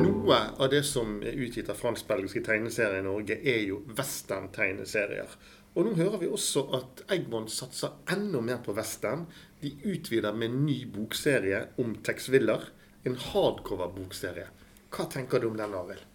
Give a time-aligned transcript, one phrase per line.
[0.00, 5.34] Noe av det som er utgitt av fransk-belgiske tegneserier i Norge, er jo western-tegneserier.
[5.76, 9.26] Og nå hører vi også at Egmont satser enda mer på western.
[9.60, 12.64] De utvider med en ny bokserie om Tex Willer.
[13.04, 14.48] En hardcover-bokserie.
[14.90, 16.06] Hva tenker du om den, Arild?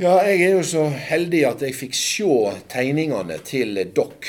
[0.00, 2.34] Ja, jeg er jo så heldig at jeg fikk se
[2.72, 4.26] tegningene til Doc.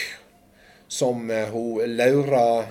[0.92, 2.68] Som eh, hun Laura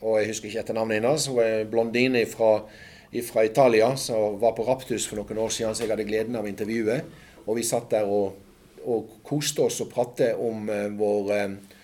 [0.00, 1.26] Og jeg husker ikke etter navnet hennes.
[1.30, 2.54] Hun er blondine fra
[3.26, 6.46] fra Italia som var på Raptus for noen år siden, så jeg hadde gleden av
[6.46, 7.06] intervjuet.
[7.46, 8.36] Og vi satt der og,
[8.86, 11.80] og koste oss og pratet om uh, vår, uh,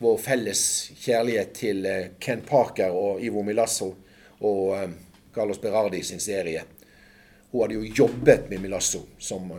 [0.00, 0.62] vår, felles
[1.02, 3.92] kjærlighet til uh, Ken Parker og Ivo Milasso
[4.42, 4.96] og
[5.34, 6.64] Carlos Berardi sin serie.
[7.52, 9.52] Hun hadde jo jobbet med Milasso som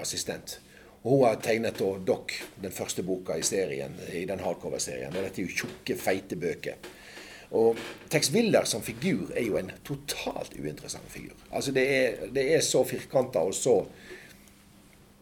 [0.00, 0.56] assistent.
[1.04, 5.14] Og hun har tegnet Doc, den første boka i serien, i den hardcover-serien.
[5.14, 6.80] Og dette er jo tjukke, feite bøker.
[7.56, 7.78] Og
[8.12, 11.36] Tex Willer som figur er jo en totalt uinteressant figur.
[11.50, 13.80] Altså Det er, det er så firkanta og så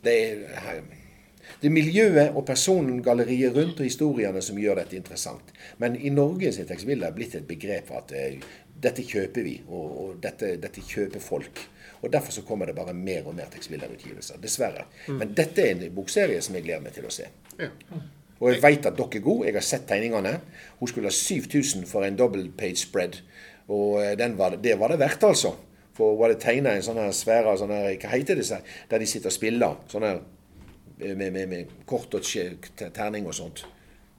[0.07, 0.83] det er,
[1.61, 5.55] det er miljøet og persongalleriet rundt og historiene som gjør dette interessant.
[5.83, 8.51] Men i Norge er Tex Willer blitt et begrep for at uh,
[8.83, 11.65] dette kjøper vi, og, og dette, dette, kjøper folk.
[12.03, 14.39] Og Derfor så kommer det bare mer og mer Tex Willer-utgivelser.
[14.43, 14.85] Dessverre.
[15.09, 15.17] Mm.
[15.23, 17.31] Men dette er en bokserie som jeg gleder meg til å se.
[17.59, 17.71] Ja.
[18.41, 19.47] Og jeg veit at dere er gode.
[19.49, 20.39] Jeg har sett tegningene.
[20.81, 23.21] Hun skulle ha 7000 for en double page spread.
[23.69, 25.55] Og eh, var, det var det verdt, altså.
[25.97, 29.33] For hun hadde tegna en sånn svære sånn her, Hva heter det der de sitter
[29.33, 29.79] og spiller?
[29.89, 30.21] Sånn her
[30.99, 33.65] med, med, med kort og terning og sånt.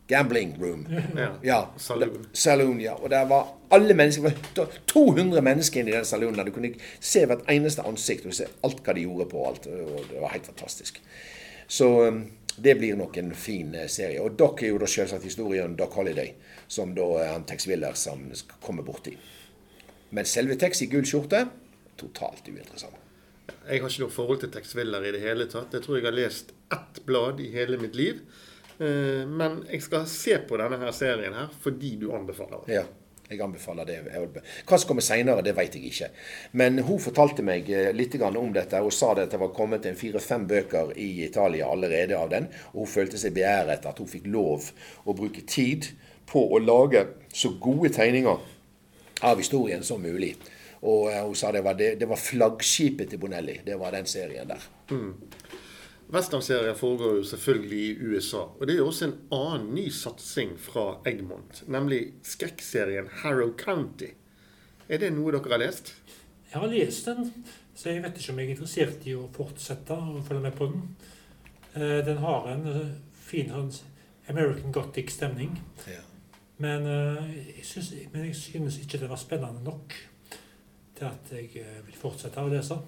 [0.07, 0.87] Gambling room.
[1.17, 1.29] Ja.
[1.43, 1.59] ja.
[1.77, 2.27] Saloon.
[2.33, 2.79] Saloon.
[2.81, 2.93] ja.
[2.93, 6.45] Og der var alle mennesker, det var 200 mennesker inne i den saloonen.
[6.47, 9.67] Du kunne se hvert eneste ansikt og se alt hva de gjorde på alt.
[9.67, 11.01] Og det var helt fantastisk.
[11.67, 12.21] Så um,
[12.57, 14.21] det blir nok en fin eh, serie.
[14.23, 16.33] Og Doc er jo da selvsagt historien Doc Holiday,
[16.67, 18.25] som da han Tex Willer som
[18.63, 19.13] kommer borti.
[20.09, 21.45] Men selve Tex i gul skjorte
[21.97, 23.03] totalt uinteressant.
[23.67, 25.73] Jeg har ikke noe forhold til Tex Willer i det hele tatt.
[25.75, 28.21] Jeg tror jeg har lest ett blad i hele mitt liv.
[28.79, 32.79] Eh, men jeg skal se på denne her serien her fordi du anbefaler det.
[32.79, 32.85] Ja.
[33.27, 33.97] Jeg anbefaler det.
[34.63, 36.07] Hva som kommer seinere, det vet jeg ikke.
[36.59, 38.79] Men hun fortalte meg eh, litt om dette.
[38.79, 42.47] Hun sa det at det var kommet en fire-fem bøker i Italia allerede av den.
[42.71, 44.71] Og hun følte seg beæret at hun fikk lov
[45.03, 45.89] å bruke tid
[46.27, 47.03] på å lage
[47.35, 48.39] så gode tegninger
[49.27, 50.37] av historien som mulig.
[50.87, 53.59] Og eh, hun sa det var, det, det var flaggskipet til Bonelli.
[53.65, 54.71] Det var den serien der.
[54.91, 55.11] Mm.
[56.13, 58.37] Westernserien foregår jo selvfølgelig i USA.
[58.37, 64.13] Og det er jo også en annen ny satsing fra Egmont, nemlig skrekkserien Harrow County.
[64.87, 65.91] Er det noe dere har lest?
[66.47, 67.31] Jeg har lest den,
[67.75, 70.69] så jeg vet ikke om jeg er interessert i å fortsette å følge med på
[70.71, 70.85] den.
[71.75, 72.93] Eh, den har en eh,
[73.27, 73.73] fin sånn
[74.31, 75.59] American Gothic-stemning.
[75.91, 76.05] Ja.
[76.63, 77.27] Men, eh,
[78.13, 79.91] men, jeg synes ikke det var spennende nok
[80.97, 81.51] til at jeg
[81.83, 82.79] vil fortsette å lese.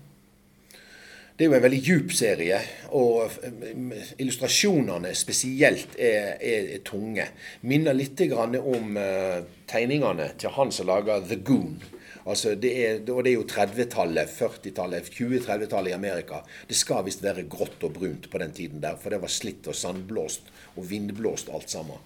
[1.40, 2.58] Det er jo en veldig djup serie,
[3.00, 7.30] og eh, illustrasjonene spesielt er, er, er tunge.
[7.64, 9.38] Minner litt om uh,
[9.72, 11.78] tegningene til han som lager The Goon.
[12.26, 16.42] Altså det er, og det er jo 30-tallet, 40-tallet, 20-30-tallet i Amerika.
[16.68, 19.70] Det skal visst være grått og brunt på den tiden der, for det var slitt
[19.72, 22.02] og sandblåst og vindblåst alt sammen.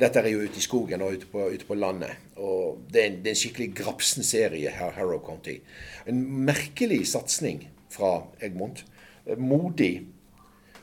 [0.00, 2.16] Dette er jo ute i skogen og ute på, ute på landet.
[2.40, 5.58] og Det er en, det er en skikkelig grapsen serie, Harrow County.
[6.08, 8.84] En merkelig satsing fra Egmont.
[9.36, 9.92] Modig.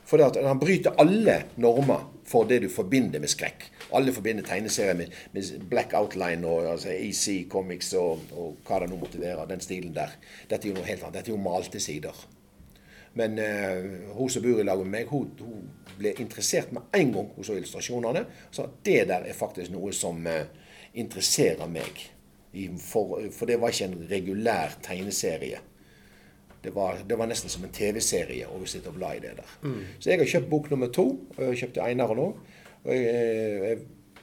[0.08, 3.66] For han bryter alle normer for det du forbinder med skrekk.
[3.96, 8.90] Alle forbinder tegneserier med, med, black outline og altså AC Comics og, og, hva det
[8.92, 9.46] nå være.
[9.50, 10.12] Den stilen der.
[10.50, 11.20] Dette er jo noe helt annet.
[11.20, 12.26] Dette er jo malte sider.
[13.18, 15.64] Men uh, hun som bor i lag med meg, hun, hun,
[15.98, 18.24] ble interessert med en gang hun så illustrasjonene.
[18.54, 20.44] Så det der er faktisk noe som uh,
[20.94, 22.04] interesserer meg.
[22.80, 25.60] For, for, det var ikke en regulær tegneserie.
[26.68, 29.52] Det var, det var, nesten som en TV-serie å sitte og bla i det der.
[29.64, 29.78] Mm.
[29.96, 31.06] Så jeg har kjøpt bok nummer to.
[31.32, 32.26] Og jeg har kjøpt Einar nå.
[32.82, 33.22] Og jeg,
[33.62, 33.78] jeg,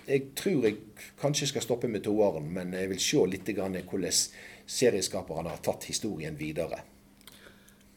[0.06, 0.78] jeg, tror jeg
[1.18, 4.22] kanskje skal stoppe med toeren, men jeg vil se litt hvordan
[4.78, 6.84] serieskaperne har tatt historien videre.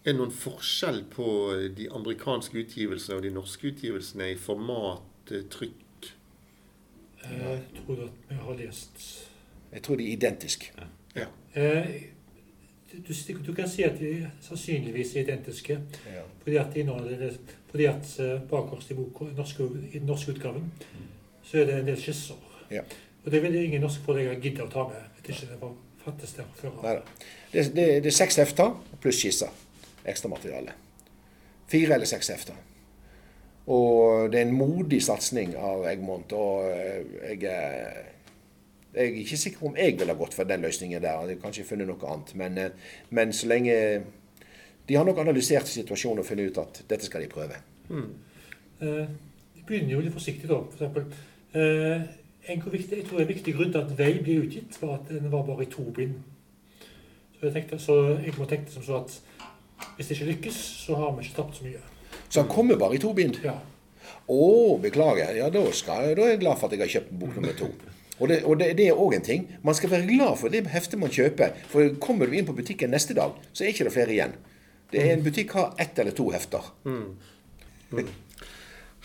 [0.00, 1.28] Er det noen forskjell på
[1.76, 6.12] de amerikanske utgivelsene og de norske utgivelsene i format, eh, trykk?
[7.28, 9.02] Jeg tror at vi har lest
[9.74, 10.72] Jeg tror de er identiske.
[10.78, 10.86] Ja.
[11.18, 11.26] Ja.
[12.92, 15.78] Eh, du, du, kan si at de sannsynligvis er identiske.
[16.06, 16.24] Ja.
[16.42, 17.36] Fordi at, inneholder,
[17.70, 20.72] fordi at uh, bakerst i boka, i den norske utgaven,
[21.42, 22.40] så er det en del skisser.
[22.70, 22.82] Ja.
[23.24, 25.04] Og det vil ingen norske forlegger gidde å ta med.
[25.18, 25.74] Vet ikke det var
[26.04, 27.02] fattes der før.
[27.52, 29.52] Det, det, det er seks hefter pluss skisser.
[30.08, 30.72] Ekstramateriale.
[31.68, 32.56] Fire eller seks hefter.
[33.68, 36.32] Og det er en modig satsing av Egmont.
[36.32, 37.42] Og eh, jeg
[38.94, 41.26] jeg er ikke sikker på om jeg ville gått for den løsningen der.
[41.28, 42.34] Jeg kanskje funnet noe annet.
[42.40, 44.04] Men, eh, men så lenge
[44.88, 47.58] De har nok analysert situasjonen og funnet ut at dette skal de prøve.
[47.92, 49.06] Eh,
[49.54, 50.62] Vi begynner jo litt forsiktig, da.
[50.64, 51.04] For eksempel,
[51.52, 52.06] eh,
[52.48, 55.30] en, viktig, jeg tror en viktig grunn til at Vei ble utgitt, var at den
[55.30, 56.14] var bare i to bind.
[57.36, 59.20] Så jeg, tenkte, så jeg må tenke som så at
[59.96, 60.54] hvis det ikke lykkes,
[60.86, 61.84] så har vi ikke tapt så mye.
[62.30, 63.36] Så han kommer bare i to bind.
[63.44, 63.58] Ja.
[64.28, 65.36] Å, beklager.
[65.36, 67.68] Ja, da, skal, da er jeg glad for at jeg har kjøpt bok nummer to.
[68.18, 69.48] Og det, og det, det er òg en ting.
[69.62, 71.54] Man skal være glad for det heftet man kjøper.
[71.70, 74.38] For kommer du inn på butikken neste dag, så er ikke det flere igjen.
[74.92, 76.64] Det er En butikk har ett eller to hefter.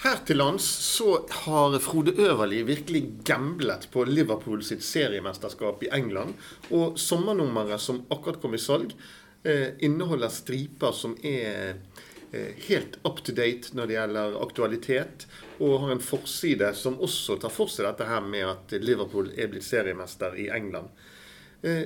[0.04, 6.34] Her til lands så har Frode Øverli virkelig gamblet på Liverpool sitt seriemesterskap i England.
[6.72, 8.96] Og sommernummeret som akkurat kom i salg,
[9.46, 11.78] eh, inneholder striper som er
[12.68, 15.26] helt up to date når det gjelder aktualitet,
[15.60, 19.52] og har en forside som også tar for seg dette her med at Liverpool er
[19.52, 20.90] blitt seriemester i England.
[21.64, 21.86] Eh,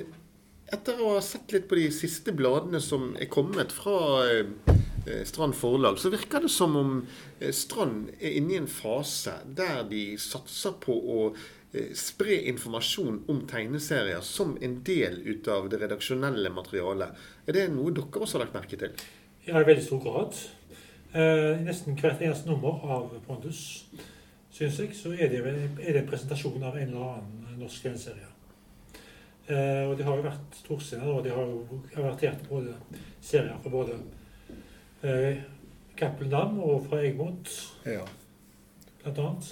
[0.68, 4.50] etter å ha sett litt på de siste bladene som er kommet fra eh,
[5.06, 6.98] eh, Strand Forlag, så virker det som om
[7.38, 13.22] eh, Strand er inne i en fase der de satser på å eh, spre informasjon
[13.32, 17.24] om tegneserier som en del ut av det redaksjonelle materialet.
[17.48, 19.08] Er det noe dere også har lagt merke til?
[19.48, 20.34] Ja, i veldig stor grad.
[21.14, 23.60] Eh, I nesten hvert eneste nummer av Pondus,
[24.52, 28.28] syns jeg, så er det, er det en presentasjon av en eller annen norsk tegneserie.
[29.48, 32.74] Eh, og det har jo vært storscener, og det har jo avertert både
[33.24, 33.96] serier fra både
[35.02, 35.40] eh,
[35.96, 37.48] Cappelen Dam og fra Egmont,
[37.88, 38.04] Ja.
[39.02, 39.48] blant annet.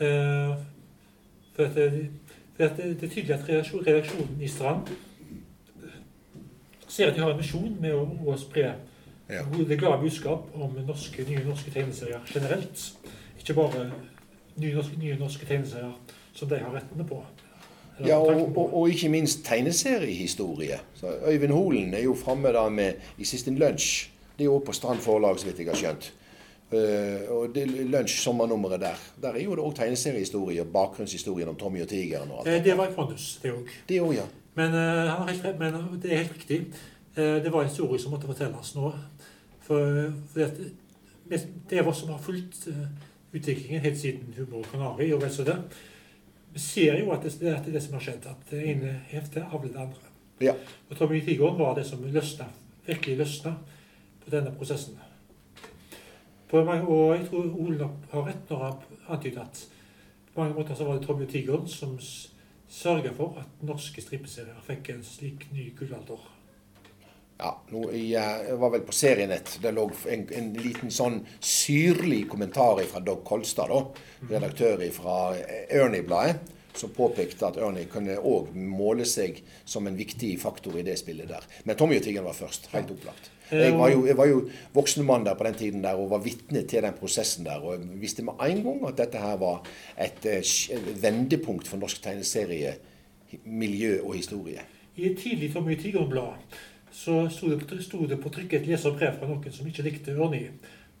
[0.00, 0.54] Eh,
[1.52, 2.08] for at det,
[2.56, 4.88] for at det, det er tydelig at redaksjonen i Strand
[6.88, 8.72] ser at de har en misjon med å, å spre
[9.32, 9.44] Ja.
[9.68, 12.82] det glade budskap om norske, nye norske tegneserier generelt.
[13.38, 13.86] Ikke bare
[14.56, 15.94] nye norske, nye norske tegneserier
[16.32, 17.22] som de har rettene på.
[18.06, 20.78] Ja, og, og, og ikke minst tegneseriehistorie.
[20.94, 24.08] Så Øyvind Holen er jo framme da med i siste lunsj.
[24.38, 26.12] Det er jo på Strand Forlag, så vidt jeg har skjønt.
[26.72, 29.02] Uh, og det lunsj sommernummeret der.
[29.22, 32.48] Der er jo det òg tegneseriehistorie og bakgrunnshistorien om Tommy og tigeren og alt.
[32.48, 34.14] Det, det var i Pondus, det òg.
[34.16, 34.24] Ja.
[34.56, 36.62] Men, uh, men det er helt riktig.
[37.14, 38.92] Eh, det var en historie som måtte fortelles nå.
[39.62, 42.86] For, for det, det er oss som har fulgt eh,
[43.32, 45.58] utviklingen helt siden Humor Kanari og vel så det.
[46.52, 48.26] Vi ser jo at det, det er det som har skjedd.
[48.28, 50.12] At det ene heftet avler det andre.
[50.42, 50.56] Ja.
[50.90, 52.48] Og Tommy Tigeren var det som løsna,
[52.86, 53.54] virkelig løsna
[54.24, 54.98] på denne prosessen.
[56.50, 59.62] På mange, og jeg tror Ole har rett når han antyder at
[60.32, 61.98] på mange måter så var det Tommy Tigeren som
[62.72, 66.31] sørga for at norske strippeserier fikk en slik ny gullalder.
[67.38, 69.58] Ja, eh, jeg var vel på Serienett.
[69.62, 75.18] Det lå en, en liten sånn syrlig kommentar fra Dog Kolstad, da, redaktør fra
[75.68, 80.96] Ernie-bladet, som påpekte at Ernie kunne òg måle seg som en viktig faktor i det
[81.00, 81.44] spillet der.
[81.68, 82.70] Men Tommy og Tiggen var først.
[82.72, 83.30] Helt opplagt.
[83.52, 84.38] Jeg var, jo, jeg var jo
[84.72, 87.60] voksen mann der på den tiden der og var vitne til den prosessen der.
[87.60, 89.60] Og jeg visste med en gang at dette her var
[90.00, 92.76] et, eh, et vendepunkt for norsk tegneserie,
[93.44, 94.64] miljø og historie.
[94.96, 96.56] I et tidlig Tommy Tigeren-blad
[96.92, 100.44] så sto det, sto det på trykk et leserbrev fra noen som ikke likte Ørni,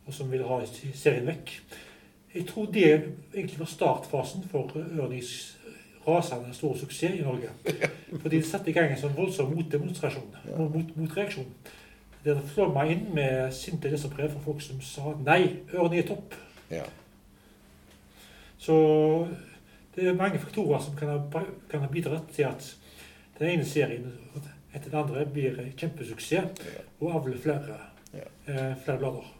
[0.06, 1.52] og som ville ha serien vekk.
[2.32, 5.58] Jeg tror det egentlig var startfasen for Ørnis
[6.06, 7.50] rasende store suksess i Norge.
[8.20, 11.46] Fordi det satte i gang en sånn voldsom motdemonstrasjon, mot, motreaksjon.
[12.24, 15.42] Der det flomma inn med sinte leserbrev fra folk som sa nei,
[15.74, 16.34] Ørni er topp.
[16.72, 16.86] Ja.
[18.62, 18.74] Så
[19.94, 22.68] det er mange faktorer som kan ha, kan ha bidratt til at
[23.38, 24.08] den ene serien
[24.72, 26.64] etter den andre blir kjempesuksess
[27.00, 27.78] og avler flere,
[28.12, 29.30] eh, flere blader.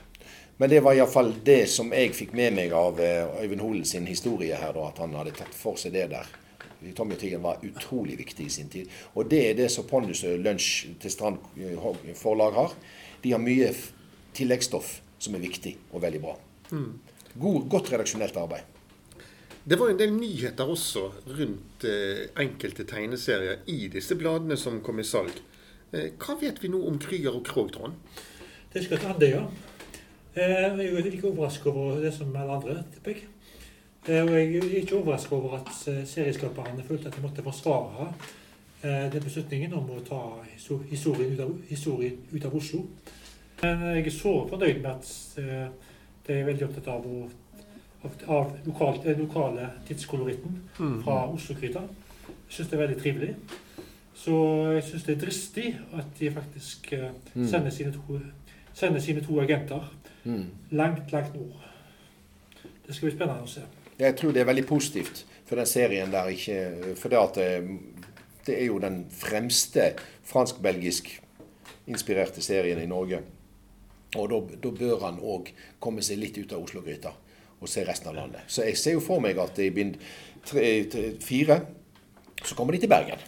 [0.57, 4.07] Men det var iallfall det som jeg fikk med meg av eh, Øyvind Holen sin
[4.07, 6.29] historie her, da, at han hadde tatt for seg det der.
[6.99, 8.91] Tommy og var utrolig viktig i sin tid.
[9.15, 12.75] Og det er det som Pondus og Lunsj til Strand eh, forlag har.
[13.23, 13.71] De har mye
[14.35, 16.37] tilleggsstoff som er viktig og veldig bra.
[16.73, 18.72] God, godt redaksjonelt arbeid.
[19.65, 21.05] Det var en del nyheter også
[21.39, 25.37] rundt eh, enkelte tegneserier i disse bladene som kom i salg.
[25.95, 27.95] Eh, hva vet vi nå om Krüger og Krogh, Trond?
[28.73, 29.43] Det skal til Andøya.
[30.35, 33.29] Eh, Jeg er like overrasket over det som alle andre, tipper jeg.
[34.09, 35.71] Og jeg er ikke overrasket over at
[36.11, 38.09] serieskaperne følte at de måtte forsvare
[38.83, 40.19] den beslutningen om å ta
[40.91, 42.81] historien ut av, historien ut av Oslo.
[43.61, 45.13] Men jeg er så fornøyd med at
[46.27, 47.29] de er veldig opptatt av, å,
[48.29, 50.57] av, lokalt, den lokale tidskoloritten
[51.05, 51.83] fra Oslo-gryta.
[52.27, 53.35] Jeg syns det er veldig trivelig.
[54.15, 54.35] Så
[54.75, 55.67] jeg syns det er dristig
[55.99, 57.47] at de faktisk eh, Mm.
[57.49, 58.19] sender, sine to,
[58.75, 59.93] sender sine to agenter
[60.25, 60.45] Mm.
[60.71, 61.63] langt, langt nord.
[62.87, 63.61] Det skal bli spennende å se.
[63.99, 67.79] Jeg tror det er veldig positivt for den serien der ikke For det at det,
[68.47, 69.93] det er jo den fremste
[70.25, 71.21] fransk-belgisk
[71.87, 73.19] inspirerte serien i Norge.
[74.17, 77.13] Og da, da bør han òg komme seg litt ut av Oslo-gryta
[77.63, 78.41] og se resten av landet.
[78.51, 79.95] Så jeg ser jo for meg at i bind
[81.23, 81.61] fire
[82.45, 83.19] så kommer de til Bergen.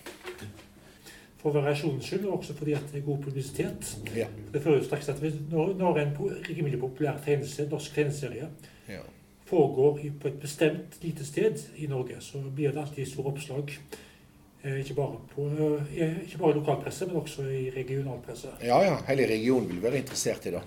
[1.45, 3.91] For variasjonens skyld, og også fordi at det er god publisitet.
[4.17, 4.27] Ja.
[4.53, 6.15] Det fører jo straks at når, når en
[6.49, 8.49] rimelig populær tegnelse, norsk tegneserie
[8.89, 9.01] Ja.
[9.47, 13.71] foregår på et bestemt lite sted i Norge, så blir det alltid store oppslag.
[14.65, 15.47] Eh, Ikke bare, på,
[15.97, 18.49] eh, ikke bare i lokalpresse, men også i regionalpresse.
[18.65, 20.63] Ja, ja, hele regionen vil være interessert i det.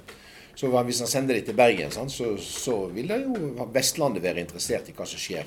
[0.57, 4.41] Så hvis han sender det til Bergen, sant, så, så vil det jo Vestlandet være
[4.41, 5.45] interessert i hva som skjer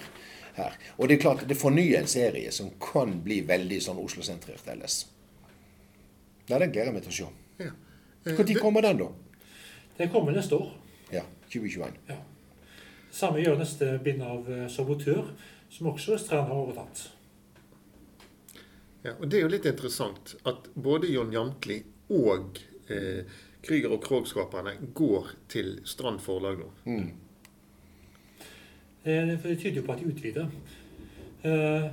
[0.55, 0.76] her.
[0.99, 5.00] Og det er klart, det fornyer en serie som kan bli veldig sånn Oslo-sentrert ellers.
[6.47, 7.29] Ja, den gleder jeg meg til å se.
[7.64, 7.73] Ja.
[8.25, 9.11] Eh, Når kommer den, da?
[9.99, 10.71] Den kommer neste år.
[11.11, 11.99] Ja, 2021.
[12.11, 12.21] Ja.
[13.11, 15.33] Samme gjør neste bind av eh, Sabotør,
[15.71, 17.09] som også Strand har overtatt.
[19.02, 21.81] Ja, og Det er jo litt interessant at både John Jamtli
[22.14, 22.59] og
[22.93, 23.25] eh,
[23.62, 26.71] Krüger og Krog-skaperne går til Strand forlag nå.
[26.85, 27.11] Mm.
[29.05, 30.47] Eh, det tyder jo på at de utvider.
[31.45, 31.85] Eh,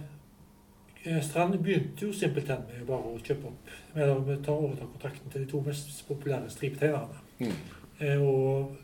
[1.06, 5.32] eh, Strand begynte jo simpelthen med bare å kjøpe opp med å ta overta kontrakten
[5.32, 7.24] til de to mest populære stripetegnerne.
[7.40, 7.56] Mm.
[8.00, 8.76] Eh, Og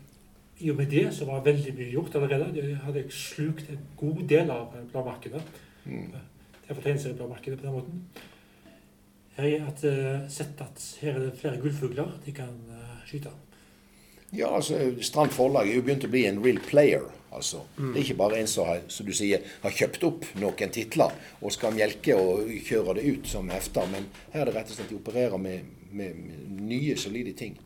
[0.58, 2.52] i og med det så var veldig mye gjort allerede.
[2.54, 5.42] De hadde slukt en god del av bladmarkedet.
[5.84, 6.12] Mm.
[6.68, 8.04] Derfor tegneseriebladmarkedet på den måten.
[9.36, 13.32] Her er at, eh, sett at her er det flere gullfugler de kan eh, skyte.
[14.34, 17.02] Ja, altså, Strand Forlag er jo begynt å bli en real player.
[17.34, 17.64] altså.
[17.76, 21.10] Det er ikke bare en som har, som du sier, har kjøpt opp noen titler
[21.42, 24.76] og skal melke og kjøre det ut som hefter, men her er det rett og
[24.76, 27.56] slett de opererer med, med, med nye, solide ting.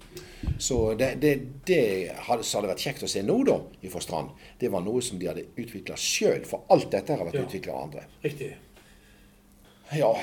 [0.59, 1.35] Så det, det,
[1.69, 1.83] det
[2.31, 3.59] hadde, hadde vært kjekt å se nå, da,
[3.93, 6.45] fra Strand, det var noe som de hadde utvikla sjøl.
[6.49, 7.45] For alt dette har vært Ja.
[7.45, 8.07] utvikla av andre.
[8.25, 8.55] Riktig.
[9.97, 10.15] Ja,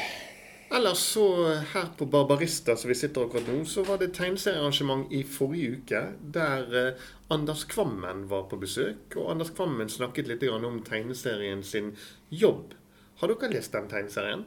[0.75, 5.21] Ellers så her på Barbarista, som vi sitter akkurat nå, så var det tegneseriearrangement i
[5.23, 6.01] forrige uke
[6.35, 9.15] der eh, Anders Kvammen var på besøk.
[9.15, 11.93] Og Anders Kvammen snakket litt om tegneserien sin
[12.27, 12.75] jobb.
[13.21, 14.43] Har dere lest den tegneserien?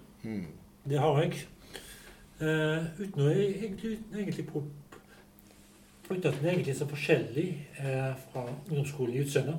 [0.85, 1.41] Det har jeg.
[2.43, 4.63] Uh, uten å egentlig, uten egentlig på,
[6.11, 7.47] uten at den egentlig er så forskjellig
[7.81, 9.57] uh, fra ungdomsskolen i utseende,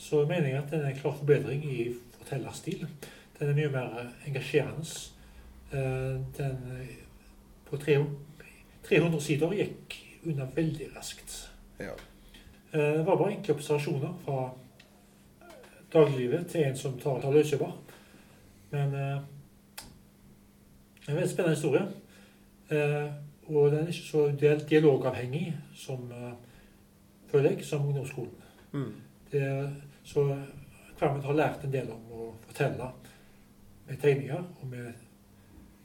[0.00, 2.88] så mener jeg at den er en klar forbedring i fortellerstil.
[3.36, 5.12] Den er mye mer engasjerende.
[5.74, 6.96] Eh, den eh,
[7.66, 7.96] på tre,
[8.88, 11.48] 300 sider gikk unna veldig raskt.
[11.80, 11.90] ja.
[12.72, 14.50] Eh, Det var bare enkle observasjoner fra
[15.92, 17.72] dagliglivet til en som tar, tar løsjobber.
[18.70, 19.00] Men det
[21.06, 21.86] er en veldig spennende historie.
[23.46, 26.08] Og den er ikke så dial- dialogavhengig som
[27.30, 28.32] føler jeg, som ungdomsskolen.
[28.72, 28.92] Mm.
[29.32, 29.70] Det,
[30.04, 30.24] så
[30.98, 32.90] Kvammen har lært en del om å fortelle
[33.88, 34.92] med tegninger, og, med,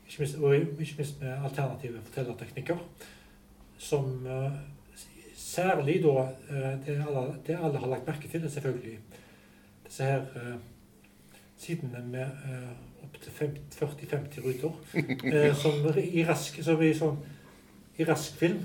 [0.10, 2.78] ikke minst, og ikke minst med alternative fortellerteknikker.
[3.78, 4.52] Som eh,
[5.36, 8.98] særlig da eh, det alle, det alle har lagt merke til, er selvfølgelig
[9.86, 10.58] disse her eh,
[11.58, 12.26] sidene med
[13.04, 15.54] opptil 40-50 ruter.
[15.62, 17.18] Som i rask, som i, sånn,
[17.98, 18.60] i rask film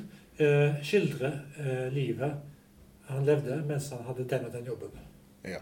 [0.82, 2.32] skildrer livet
[3.06, 4.96] han levde mens han hadde den og den jobben.
[5.46, 5.60] Ja.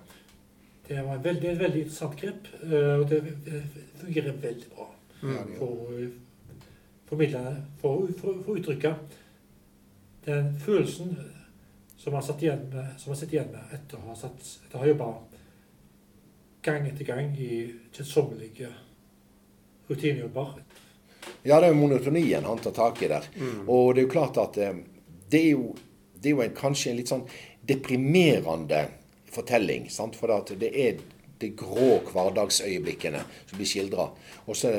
[0.89, 3.21] Det var en veldig, veldig interessant grep, og det
[4.01, 4.92] fungerer veldig bra
[5.23, 5.53] Mm.
[5.59, 6.09] For å
[7.09, 7.43] formidle,
[7.81, 8.95] for, å- for, for å uttrykke
[10.27, 11.13] den følelsen
[11.99, 14.83] som man satt igjen med, som sitter igjen med etter å ha, satt, etter å
[14.83, 15.11] ha jobba
[16.67, 17.51] gang etter gang i
[17.95, 18.69] kjedsommelige
[19.89, 20.53] rutinejobber.
[21.43, 23.27] Ja, det er jo monotonien han tar tak i der.
[23.39, 23.65] Mm.
[23.71, 24.77] Og det er jo klart at eh,
[25.31, 25.73] det er jo,
[26.15, 27.25] det er jo en, kanskje en litt sånn
[27.67, 28.85] deprimerende
[29.33, 29.89] fortelling.
[29.91, 30.19] Sant?
[30.19, 31.03] For det er
[31.43, 34.09] de grå hverdagsøyeblikkene som blir skildra.
[34.47, 34.73] Og så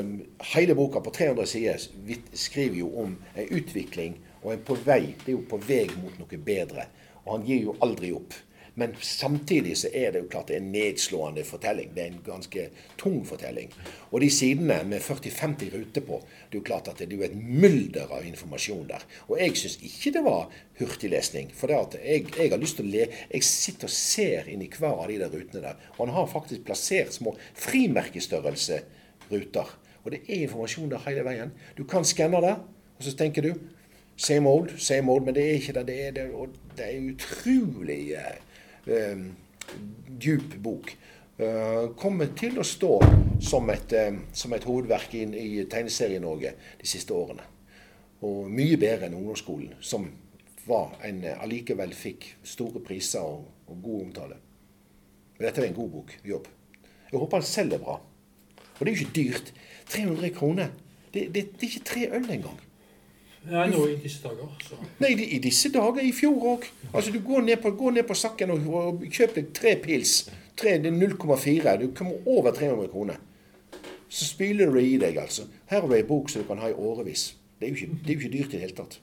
[0.54, 5.14] hele boka på 300 sider vi- skriver jo om en utvikling og en på vei.
[5.24, 6.88] Det er jo på vei mot noe bedre.
[7.24, 8.34] Og han gir jo aldri opp.
[8.74, 11.92] Men samtidig så er det jo klart det er en nedslående fortelling.
[11.94, 12.64] Det er en ganske
[12.98, 13.70] tung fortelling.
[14.10, 16.18] Og de sidene med 40-50 ruter på,
[16.50, 19.04] det er jo klart at det er jo et mylder av informasjon der.
[19.28, 20.50] Og jeg syns ikke det var
[20.80, 21.52] hurtiglesning.
[21.54, 24.64] For det at jeg, jeg har lyst til å le Jeg sitter og ser inn
[24.66, 25.78] i hver av de der rutene der.
[25.94, 28.80] Og han har faktisk plassert små frimerkestørrelse
[29.30, 29.70] ruter.
[30.02, 31.54] Og det er informasjon der hele veien.
[31.78, 32.56] Du kan skanne det,
[32.98, 33.54] og så tenker du
[34.16, 35.86] Same old, same old, men det er ikke det.
[35.88, 38.12] Det er, det, og det er utrolig
[38.86, 39.24] eh,
[40.20, 40.94] djup bok.
[41.34, 42.92] Uh, kommer til å stå
[43.42, 47.42] som et, uh, som et hovedverk i, i Tegneserie-Norge de siste årene.
[48.22, 50.06] Og mye bedre enn ungdomsskolen, som
[50.68, 54.38] var en, uh, allikevel fikk store priser og, og god omtale.
[55.34, 56.14] Men dette er en god bok.
[56.22, 56.46] Jobb.
[57.10, 57.98] Jeg håper han selger bra.
[58.74, 59.52] Og det er jo ikke dyrt.
[59.90, 60.70] 300 kroner.
[61.10, 62.63] Det, det, det er ikke tre øl engang.
[63.50, 64.48] Ja, nå i disse dager.
[64.64, 64.78] Så.
[65.02, 66.00] Nei, i disse dager.
[66.00, 66.64] I fjor òg.
[66.94, 70.14] Altså, du går ned på, går ned på Sakken og, kjøper deg tre pils.
[70.56, 71.74] Tre, det er 0,4.
[71.82, 73.18] Du kommer over 300 kroner.
[74.08, 75.44] Så spyler du det i deg, altså.
[75.66, 77.34] Her har du ei bok som du kan ha i årevis.
[77.58, 78.98] Det er jo ikke, det er jo ikke dyrt i det hele tatt.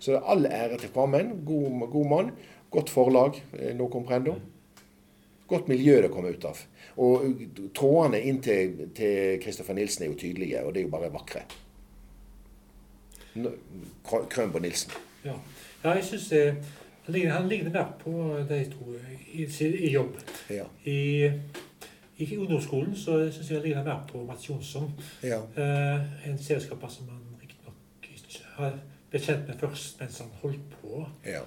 [0.00, 1.32] Så det er all ære til Kvammen.
[1.44, 2.30] God, god mann.
[2.70, 3.42] Godt forlag.
[3.58, 4.36] eh, No comprendo.
[5.50, 6.60] Godt miljø det kommer ut av.
[6.96, 7.24] Og
[7.74, 11.42] trådene inn til, til Kristoffer Nilsen er jo tydelige, og det er jo bare vakre.
[13.36, 13.54] N-
[14.30, 14.92] Krønbo Nilsen.
[15.24, 15.34] Ja.
[15.84, 16.44] ja, jeg syns det
[17.04, 18.12] han ligner, han ligner mer på
[18.48, 18.94] de to
[19.32, 20.16] i, i jobb.
[20.50, 20.64] Ja.
[20.84, 21.30] I,
[22.18, 24.90] i ungdomsskolen så syns jeg han ligner mer på Mats Jonsson.
[25.22, 25.38] ja.
[25.56, 27.74] Eh, en selskaper som han riktignok
[28.10, 28.76] ikke har
[29.10, 31.06] blitt kjent med først mens han holdt på.
[31.26, 31.40] ja.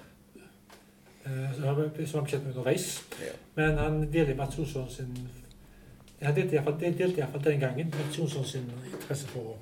[1.26, 3.02] Eh, som han ble kjent med underveis.
[3.20, 3.32] Ja.
[3.56, 5.28] Men han deler Mats Jonsson sin
[6.22, 9.56] Han delte iallfall den gangen Mats Jonsson sin interesse for å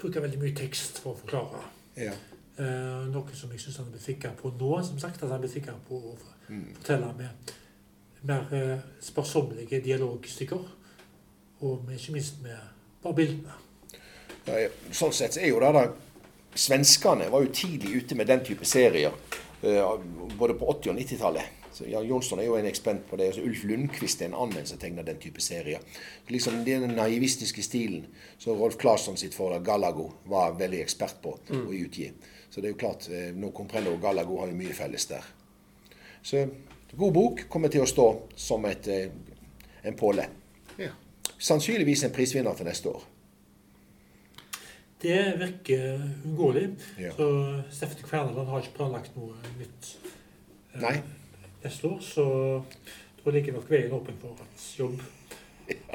[0.00, 1.64] eh, bruke veldig mye tekst for å forklare.
[1.96, 2.12] ja.
[2.60, 4.82] Uh, noe som jeg syns han er flinkere på nå.
[4.84, 6.16] som sagt, at han er blitt flinkere på å
[6.50, 6.74] Mm.
[6.74, 7.28] fortelle med
[8.22, 10.66] mer uh, sparsommelige dialogstykker.
[11.60, 12.58] Og med, ikke minst med
[13.02, 13.52] bare bildene.
[14.46, 14.68] Ja, ja.
[14.92, 15.86] Sånn sett er jo det da
[16.54, 19.12] Svenskene var jo tidlig ute med den type serier.
[19.62, 19.96] Uh,
[20.36, 21.59] både på 80- og 90-tallet.
[21.72, 23.28] Så Jan Jonsson er jo en ekspert på det.
[23.30, 25.82] Altså, Ulf Lundqvist er en annen som tegner den type serier.
[26.28, 28.06] Liksom Den naivistiske stilen
[28.38, 32.10] som Rolf Claesson sitt forlag Galago var veldig ekspert på å utgi.
[32.50, 35.24] Så det er jo klart, eh, nå Comprello og Galago har jo mye felles der.
[36.22, 36.48] Så
[36.96, 39.10] god bok kommer til å stå som et, eh,
[39.84, 40.26] en påle.
[40.78, 40.90] Ja.
[41.38, 43.02] Sannsynligvis en prisvinner til neste år.
[45.00, 46.76] Det virker uunngåelig.
[46.98, 47.12] Ja.
[47.16, 49.96] Så Steffen Kverneland har ikke planlagt noe nytt
[50.80, 51.00] Nei.
[51.64, 52.00] Neste år.
[52.00, 52.24] Så
[53.24, 55.00] da ligger nok veien åpen for hans jobb.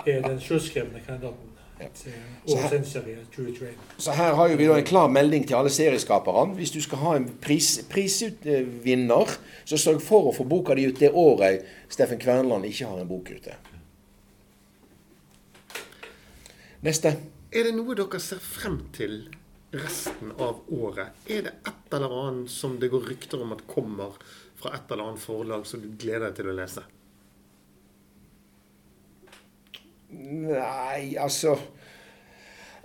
[0.05, 1.87] Er den selvskrevne kandidaten Ja.
[1.93, 3.73] Så her- årets endserie 2021.
[3.97, 6.53] Så her har jo vi da en klar melding til alle serieskaperne.
[6.55, 9.33] Hvis du skal ha en pris, prisutvinner,
[9.65, 13.07] så sørg for å få boka di ut det året Steffen Kverneland ikke har en
[13.07, 13.51] bok ute.
[16.85, 17.11] Neste.
[17.51, 19.25] Er det noe dere ser frem til
[19.79, 21.15] resten av året?
[21.27, 24.17] Er det et eller annet som det går rykter om at kommer
[24.59, 26.85] fra et eller annet forlag som du gleder deg til å lese?
[30.15, 31.57] Nei, altså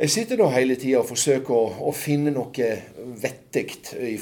[0.01, 2.69] Jeg sitter nå hele tida og forsøker å, å finne noe
[3.21, 3.67] vettig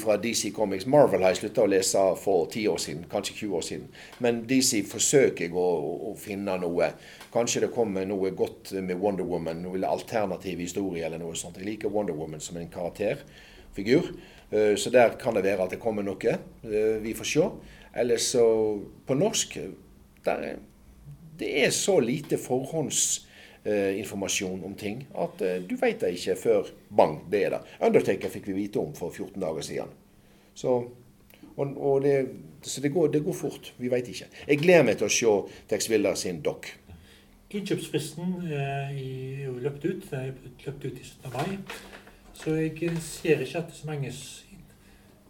[0.01, 0.83] fra DC Comics.
[0.91, 3.85] Marvel har jeg slutta å lese for 10 år siden, kanskje 20 år siden.
[4.19, 5.63] Men DC forsøker jeg å,
[6.09, 6.89] å finne noe.
[7.31, 11.61] Kanskje det kommer noe godt med Wonder Woman, noe alternativ historie eller noe sånt.
[11.61, 14.11] Jeg liker Wonder Woman som en karakterfigur.
[14.51, 16.35] Eh, Så der kan det være at det kommer noe.
[16.67, 17.47] Eh, Vi får se.
[17.95, 18.43] Ellers så
[19.07, 19.55] På norsk
[20.27, 20.59] der er
[21.39, 22.35] det er så lite
[23.63, 27.61] forhåndsinformasjon om ting at eh, du vet det ikke før bang, det er det.
[27.85, 29.91] Undertaker fikk vi vite om for 14 dager siden.
[30.55, 30.75] Så,
[31.55, 32.27] og, og det,
[32.61, 33.73] så det, går, det går fort.
[33.77, 34.29] Vi vet ikke.
[34.47, 35.35] Jeg gleder meg til å se
[35.69, 36.71] Tex Willer sin dokk.
[37.49, 40.05] Innkjøpsfristen eh, er jo løpt ut.
[40.11, 40.33] Den er
[40.65, 41.31] løpt ut i 17.
[41.33, 41.57] mai.
[42.39, 44.13] Så jeg ser ikke at det er så mange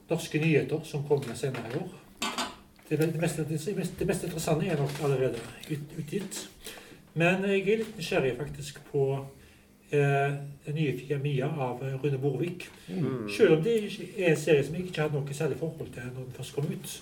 [0.10, 1.96] norske nyheter som kommer senere i år.
[2.90, 5.38] Det, mest, det, mest, interessante er nok allerede
[5.70, 6.50] ut, utgitt.
[7.20, 9.04] Men jeg er litt nysgjerrig faktisk på
[9.92, 12.68] eh, den nye Fia Mia av Rune Borvik.
[13.36, 16.22] Selv om det er en serie som jeg ikke hadde noe særlig forhold til når
[16.28, 16.94] den først kom ut.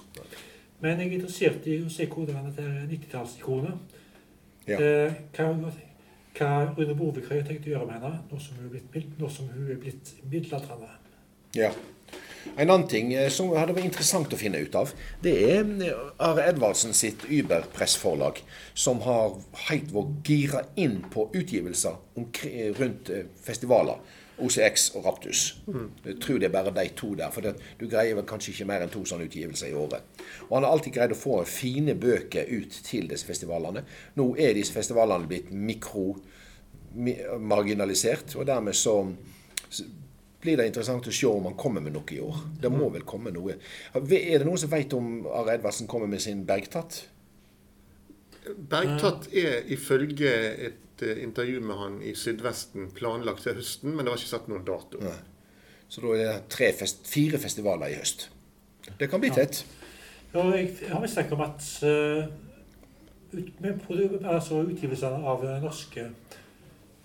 [0.82, 3.95] Men jeg er interessert i å se hvordan dette 90-tallsikonet
[4.67, 4.77] Ja.
[4.84, 5.45] Eh, hva,
[6.38, 9.30] hva Rune Borvik har tenkt å gjøre med henne nå som hun er blitt, nå
[9.32, 10.89] som hun er blitt middelaldrende.
[11.56, 11.69] Ja.
[12.56, 14.92] En annen ting eh, som hadde vært interessant å finne ut av,
[15.24, 18.36] det er eh, Are Edvardsen sitt Uber-pressforlag,
[18.78, 19.36] som har
[19.68, 21.96] helt vår gira inn på utgivelser
[22.80, 23.98] rundt eh, festivaler.
[24.38, 25.40] OCX og Raptus.
[26.06, 27.34] Jeg tror det er bare de to der.
[27.34, 30.06] For det, du greier vel kanskje ikke mer enn to sånne utgivelser i året.
[30.46, 33.82] Og han har alltid greid å få fine bøker ut til disse festivalene.
[34.20, 39.10] Nå er disse festivalene blitt mikro-marginalisert, og dermed så
[40.48, 42.40] blir det interessant å se om han kommer med noe i år.
[42.64, 43.58] Det må vel komme noe.
[43.94, 47.04] Er det noen som vet om Are Edvardsen kommer med sin bergtatt?
[48.72, 50.30] Bergtatt er ifølge
[50.70, 54.48] et eh, intervju med han i Sydvesten planlagt til høsten, men det var ikke satt
[54.52, 55.02] noen dato.
[55.04, 55.18] Nei.
[55.92, 58.30] Så da er det tre fest, fire festivaler i høst.
[59.00, 59.42] Det kan bli Ja.
[59.44, 59.66] tett.
[60.38, 62.28] Og jeg har mistanke om at uh,
[63.34, 66.08] ut, med, produ- altså utgivelsene av norske norske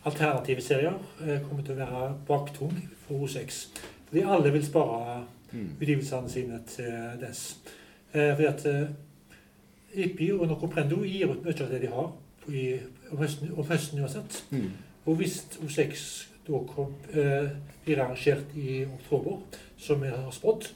[0.05, 3.63] alternative serier eh, kommer til å være baktung for O6.
[4.09, 7.59] Fordi alle vil spare utgivelsene sine til dess.
[8.13, 12.11] Eh, fordi at eh, Ippi og Noco Prendo gir ut mye av det de har
[12.49, 12.67] i,
[13.11, 14.43] om, høsten, om høsten uansett.
[14.51, 14.71] Mm.
[15.07, 16.07] Og hvis O6
[16.47, 17.51] da kom, eh,
[17.85, 19.41] blir arrangert i oktober,
[19.79, 20.69] som vi har spådd,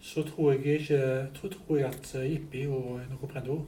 [0.00, 3.60] så tror jeg ikke tror, tror jeg at eh, og Noco Prendo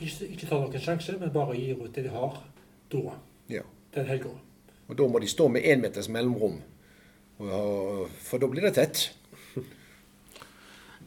[0.00, 2.40] ikke, ikke tar noen sjanse, men bare gir ut det de har
[2.92, 3.16] da.
[3.52, 3.64] Ja.
[3.94, 4.32] Den helga.
[4.88, 6.60] Og da må de stå med én meters mellomrom,
[7.38, 9.10] for da blir det tett.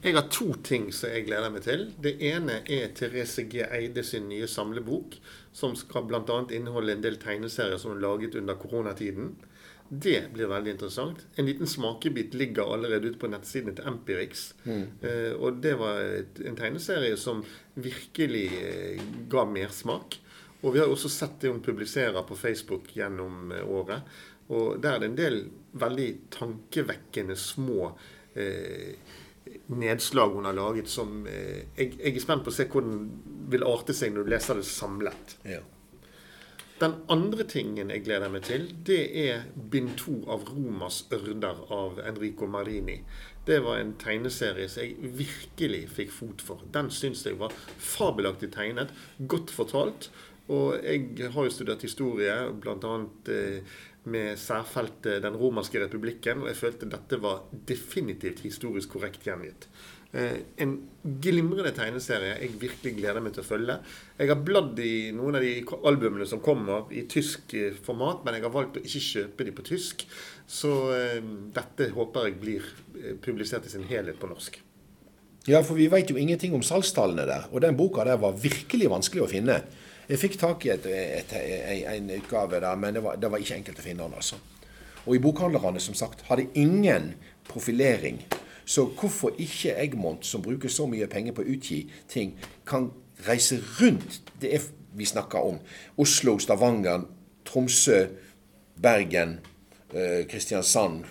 [0.06, 1.88] Jeg har to ting som jeg gleder meg til.
[1.98, 3.64] Det ene er Therese G.
[3.66, 5.16] Eide sin nye samlebok,
[5.56, 6.38] som skal bl.a.
[6.54, 9.32] inneholde en del tegneserier som hun laget under koronatiden.
[9.90, 11.24] Det blir veldig interessant.
[11.38, 14.48] En liten smakebit ligger allerede ute på nettsidene til Empirix.
[14.66, 17.42] Eh, og det var et, en tegneserie som
[17.74, 20.20] virkelig eh, ga mersmak.
[20.66, 24.18] Og vi har også sett det hun publiserer på Facebook gjennom eh, året.
[24.48, 25.38] Og der er det en del
[25.78, 27.92] veldig tankevekkende små
[28.34, 28.98] eh,
[29.74, 33.00] nedslag hun har laget som eh, jeg, jeg er spent på å se hvordan
[33.54, 35.38] vil arte seg når du leser det samlet.
[35.46, 35.62] Ja.
[36.76, 42.02] Den andre tingen jeg gleder meg til, det er bind to av Romas ørder av
[42.04, 42.98] Enrico Marini.
[43.48, 46.66] Det var en tegneserie som jeg virkelig fikk fot for.
[46.76, 48.92] Den syns jeg var fabelaktig tegnet,
[49.32, 50.10] godt fortalt.
[50.54, 52.96] Og jeg har jo studert historie, bl.a.
[53.34, 59.66] Eh, med særfeltet Den romerske republikken, og jeg følte dette var definitivt historisk korrekt gjengitt.
[60.14, 63.80] Eh, en glimrende tegneserie jeg virkelig gleder meg til å følge.
[64.20, 65.56] Jeg har bladd i noen av de
[65.90, 69.56] albumene som kommer i tysk eh, format, men jeg har valgt å ikke kjøpe de
[69.58, 70.06] på tysk.
[70.46, 70.70] Så
[71.56, 72.68] dette håper jeg blir
[73.26, 74.60] publisert i sin helhet på norsk.
[75.50, 77.50] Ja, for vi veit jo ingenting om salgstallene der.
[77.50, 79.58] Og den boka der var virkelig vanskelig å finne.
[80.10, 83.42] Jeg fikk tak i et, et, et, en utgave der, men det var, det var
[83.42, 84.18] ikke enkelt å finne den.
[84.18, 84.38] altså.
[85.06, 87.14] Og i bokhandlerne, som sagt, hadde ingen
[87.50, 88.22] profilering.
[88.66, 92.34] Så hvorfor ikke Egmont, som bruker så mye penger på å utgi ting,
[92.66, 92.92] kan
[93.28, 95.60] reise rundt det er vi snakker om?
[96.02, 97.06] Oslo, Stavanger,
[97.46, 98.06] Tromsø,
[98.82, 99.40] Bergen,
[99.94, 101.06] eh, Kristiansand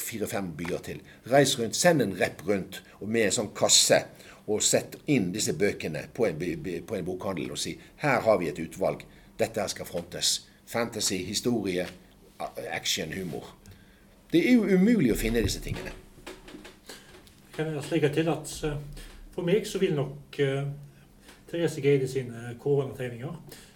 [0.00, 1.00] fire-fem byer til.
[1.32, 4.02] Reis rundt, send en rep rundt og med en sånn kasse,
[4.46, 6.38] og sette inn disse bøkene på en,
[6.86, 9.04] på en bokhandel og si her har vi et utvalg.
[9.38, 10.48] Dette her skal frontes.
[10.66, 11.86] Fantasy, historie,
[12.70, 13.54] action, humor.
[14.32, 15.92] Det er jo umulig å finne disse tingene.
[17.52, 18.78] Jeg kan også legge til at eh,
[19.34, 20.70] for meg så vil nok uh,
[21.50, 23.34] Therese Geide sine koronategninger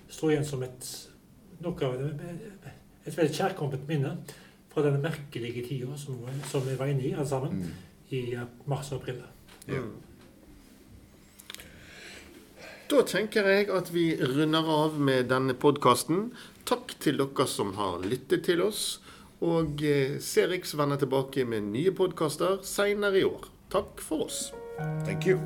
[0.09, 0.89] stå igjen som et
[1.65, 2.33] noe av det,
[3.07, 4.13] et veldig kjærkomment minne
[4.73, 7.63] fra denne merkelige tida som, som vi var inne i alle sammen
[8.13, 9.23] i eh, mars og april.
[9.69, 9.81] Ja.
[12.87, 16.29] Da tenker jeg at vi runder av med denne podkasten.
[16.71, 19.01] Takk til dere som har lyttet til oss.
[19.43, 23.51] Og se Serix vender tilbake med nye podkaster seinere i år.
[23.75, 24.53] Takk for oss.
[25.05, 25.41] Thank you.